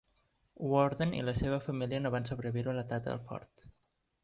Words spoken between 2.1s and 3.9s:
van sobreviure a l'atac al fort.